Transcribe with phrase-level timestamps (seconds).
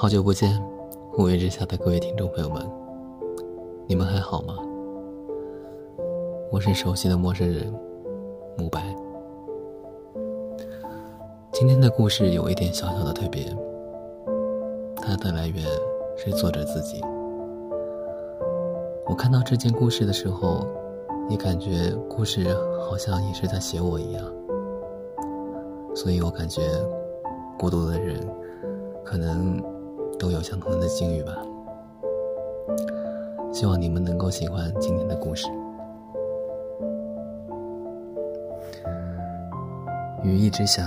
[0.00, 0.58] 好久不见，
[1.18, 2.66] 五月之下的各位听众朋友们，
[3.86, 4.56] 你们还好吗？
[6.50, 7.70] 我是熟悉的陌生人，
[8.56, 8.82] 慕白。
[11.52, 13.54] 今天的故事有一点小小的特别，
[14.96, 15.66] 它的来源
[16.16, 17.02] 是作者自己。
[19.06, 20.66] 我看到这件故事的时候，
[21.28, 22.56] 也感觉故事
[22.88, 24.24] 好像也是在写我一样，
[25.94, 26.62] 所以我感觉
[27.58, 28.18] 孤独的人
[29.04, 29.62] 可能。
[30.20, 31.32] 都有相同的境遇吧。
[33.50, 35.48] 希望你们能够喜欢今天的故事。
[40.22, 40.84] 雨一直下，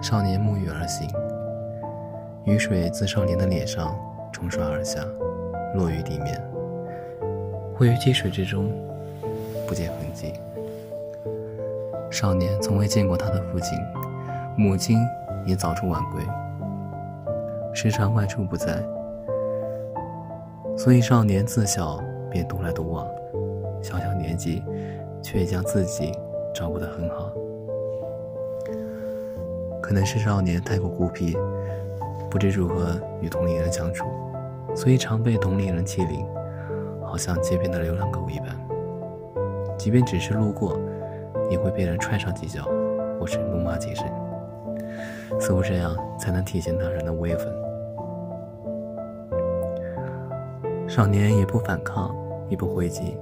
[0.00, 1.10] 少年沐雨而行，
[2.44, 3.92] 雨水自少年的脸上
[4.32, 5.04] 冲刷而下，
[5.74, 6.40] 落于地面，
[7.74, 8.70] 汇于积水之中，
[9.66, 10.32] 不见痕迹。
[12.12, 13.76] 少年从未见过他的父亲，
[14.56, 14.96] 母亲
[15.44, 16.22] 也早出晚归。
[17.76, 18.82] 时常外出不在，
[20.78, 23.06] 所以少年自小便独来独往，
[23.82, 24.64] 小小年纪
[25.22, 26.10] 却将自己
[26.54, 27.30] 照顾得很好。
[29.82, 31.36] 可能是少年太过孤僻，
[32.30, 34.06] 不知如何与同龄人相处，
[34.74, 36.26] 所以常被同龄人欺凌，
[37.04, 38.48] 好像街边的流浪狗一般。
[39.76, 40.80] 即便只是路过，
[41.50, 42.66] 也会被人踹上几脚，
[43.20, 44.06] 或是怒骂几声。
[45.38, 47.65] 似乎这样才能体现大人的威风。
[50.88, 52.14] 少年也不反抗，
[52.48, 53.18] 也不回击。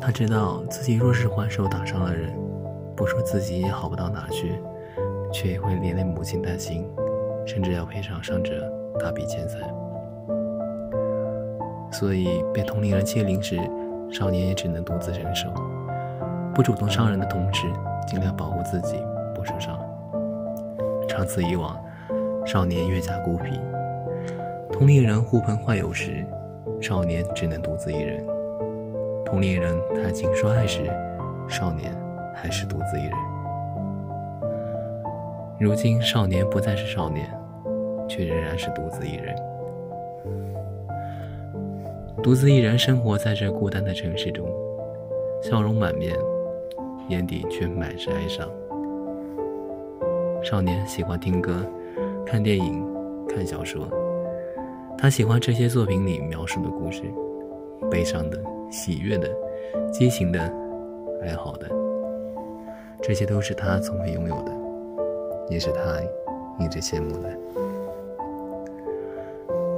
[0.00, 2.32] 他知道自己若是还手打伤了人，
[2.94, 4.54] 不说自己也好不到哪去，
[5.32, 6.86] 却也会连累母亲担心，
[7.46, 9.58] 甚至要赔偿伤者大笔钱财。
[11.90, 13.58] 所以被同龄人欺凌时，
[14.10, 15.48] 少年也只能独自忍受，
[16.54, 17.66] 不主动伤人的同时，
[18.06, 18.96] 尽量保护自己
[19.34, 19.78] 不受伤。
[21.08, 21.76] 长此以往，
[22.46, 23.58] 少年越加孤僻，
[24.70, 26.24] 同龄人互喷坏友时。
[26.80, 28.24] 少年只能独自一人，
[29.24, 30.90] 同龄人谈情说爱时，
[31.46, 31.94] 少年
[32.34, 33.12] 还是独自一人。
[35.58, 37.28] 如今少年不再是少年，
[38.08, 39.36] 却仍然是独自一人。
[42.22, 44.48] 独自一人生活在这孤单的城市中，
[45.42, 46.16] 笑容满面，
[47.08, 48.48] 眼底却满是哀伤。
[50.42, 51.62] 少年喜欢听歌、
[52.24, 52.82] 看电影、
[53.28, 53.86] 看小说。
[55.00, 57.04] 他喜欢这些作品里描述的故事，
[57.90, 58.38] 悲伤的、
[58.70, 59.30] 喜悦的、
[59.90, 60.38] 激情的、
[61.22, 61.66] 哀嚎的，
[63.00, 64.52] 这些都是他从未拥有的，
[65.48, 65.98] 也是他
[66.62, 67.34] 一直羡慕的。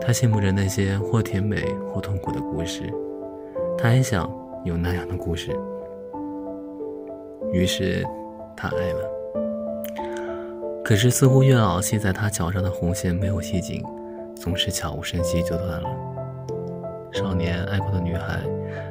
[0.00, 2.84] 他羡慕着那些或甜美或痛苦的故事，
[3.76, 4.30] 他还想
[4.64, 5.50] 有那样的故事。
[7.52, 8.06] 于是，
[8.56, 9.10] 他爱了。
[10.84, 13.84] 可是，似乎月老系在他脚上的红线没有系紧。
[14.40, 15.90] 总是悄无声息就断了。
[17.10, 18.40] 少年爱过的女孩，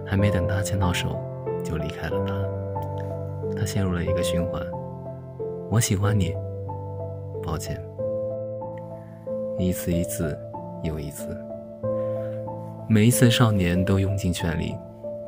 [0.06, 1.18] 还没等他牵到手，
[1.63, 3.56] 就离开了他。
[3.56, 4.62] 他陷入了一个循环：
[5.69, 6.35] 我喜欢你，
[7.41, 7.81] 抱歉。
[9.58, 10.38] 一次一次
[10.84, 11.25] 又一次，
[12.90, 14.75] 每一次少年都用尽全力，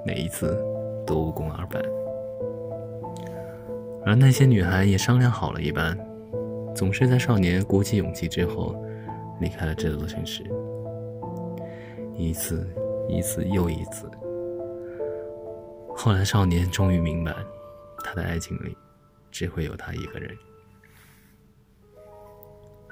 [0.05, 0.61] 每一次
[1.07, 1.81] 都无功而返。
[4.05, 5.97] 而那些女孩也商量好了一般，
[6.75, 8.75] 总是在少年鼓起勇气之后。
[9.39, 10.43] 离开了这座城市，
[12.13, 12.67] 一次，
[13.07, 14.09] 一次又一次。
[15.95, 17.33] 后来，少年终于明白，
[18.03, 18.75] 他的爱情里
[19.31, 20.35] 只会有他一个人。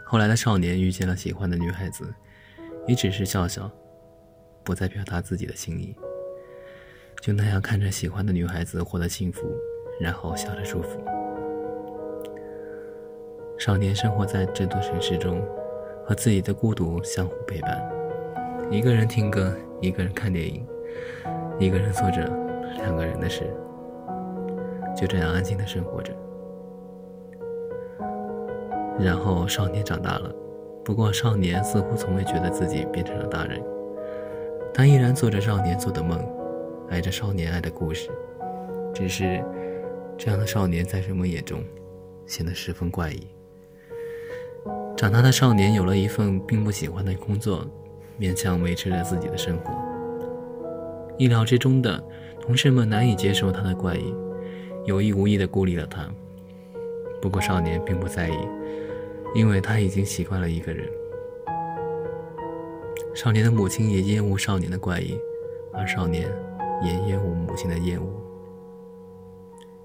[0.06, 2.14] 后来的少年遇见了喜欢的女孩子，
[2.88, 3.70] 也只是笑笑，
[4.64, 5.94] 不再表达自己的心意，
[7.22, 9.54] 就那样看着喜欢的女孩子获得幸福，
[10.00, 11.04] 然后笑着祝福。
[13.58, 15.46] 少年生活在这座城市中。
[16.08, 17.92] 和自己的孤独相互陪伴，
[18.72, 20.66] 一个人听歌，一个人看电影，
[21.60, 22.24] 一个人做着
[22.78, 23.54] 两个人的事，
[24.96, 26.14] 就这样安静的生活着。
[28.98, 30.34] 然后少年长大了，
[30.82, 33.62] 不过少年似乎从未觉得自己变成了大人，
[34.74, 36.18] 他依然做着少年做的梦，
[36.90, 38.10] 爱着少年爱的故事，
[38.94, 39.44] 只是
[40.18, 41.62] 这样的少年在人们眼中
[42.26, 43.28] 显得十分怪异。
[44.98, 47.64] 长大的少年有了一份并不喜欢的工作，
[48.20, 49.72] 勉强维持着自己的生活。
[51.20, 52.04] 意料之中的，
[52.42, 54.12] 同事们难以接受他的怪异，
[54.86, 56.10] 有意无意地孤立了他。
[57.22, 58.34] 不过少年并不在意，
[59.36, 60.90] 因为他已经习惯了一个人。
[63.14, 65.16] 少年的母亲也厌恶少年的怪异，
[65.74, 66.28] 而少年
[66.84, 68.10] 也厌恶母亲的厌恶。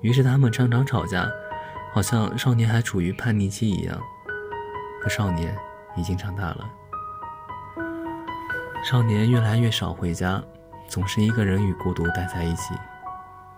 [0.01, 1.31] 于是他们常常吵架，
[1.93, 4.01] 好像少年还处于叛逆期一样。
[5.03, 5.53] 可少年
[5.97, 6.71] 已经长大了，
[8.89, 10.41] 少年越来越少回家，
[10.89, 12.73] 总是一个人与孤独待在一起，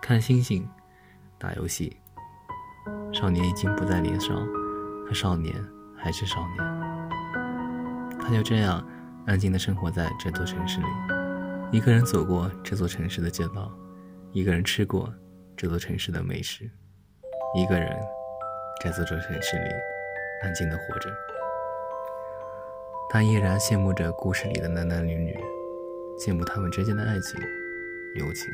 [0.00, 0.66] 看星星，
[1.38, 1.94] 打游戏。
[3.12, 4.32] 少年已经不再年少，
[5.06, 5.54] 可少年
[5.94, 8.18] 还是少年。
[8.18, 8.82] 他就这样
[9.26, 10.86] 安静地生活在这座城市里，
[11.72, 13.70] 一个人走过这座城市的街道，
[14.32, 15.12] 一个人吃过
[15.54, 16.70] 这座城市的美食，
[17.54, 17.94] 一个人
[18.82, 19.68] 在这座城市里
[20.42, 21.10] 安静地活着。
[23.14, 25.38] 他依然羡慕着故事里的男男女女，
[26.18, 27.40] 羡慕他们之间的爱情、
[28.16, 28.52] 友情。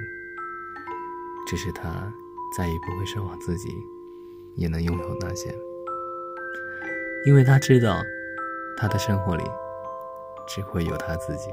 [1.49, 2.13] 只是他
[2.55, 3.71] 再也不会奢望自己
[4.57, 5.49] 也能拥有那些，
[7.25, 8.03] 因为他知道，
[8.77, 9.45] 他的生活里
[10.47, 11.49] 只会有他自己。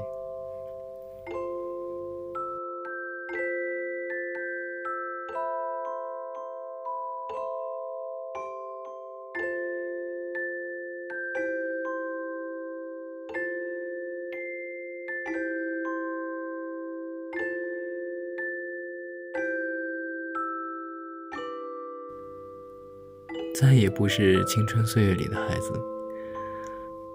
[23.54, 25.72] 再也不是青春岁月里的孩子，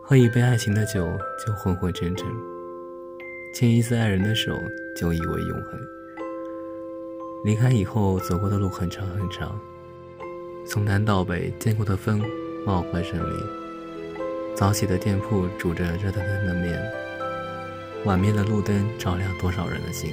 [0.02, 2.28] 喝一杯爱情的酒就昏昏沉沉，
[3.54, 4.60] 牵一次爱人的手
[4.96, 5.80] 就以为永恒。
[7.46, 9.58] 离开以后走过的路很长很长，
[10.66, 12.22] 从南到北见过的风
[12.66, 13.36] 貌合神离。
[14.54, 16.82] 早起的店铺煮着热腾腾的面，
[18.04, 20.12] 晚面的路灯照亮多少人的心。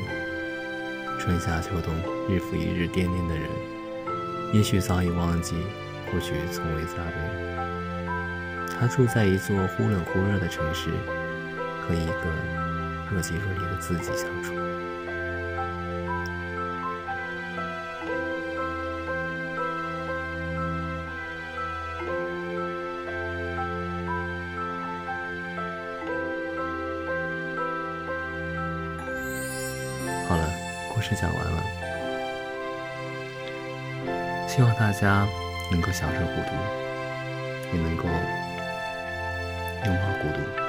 [1.19, 1.93] 春夏秋冬，
[2.29, 3.45] 日复一日惦念的人，
[4.55, 5.57] 也许早已忘记。
[6.13, 7.15] 或许从未加倍。
[8.79, 10.91] 他住在一座忽冷忽热的城市，
[11.87, 12.13] 和一个
[13.11, 14.55] 若即若离的自己相处。
[30.27, 30.49] 好了，
[30.95, 31.63] 故事讲完了，
[34.49, 35.29] 希望大家。
[35.71, 36.51] 能够享受孤独，
[37.73, 38.05] 也能够
[39.87, 40.60] 拥抱孤独。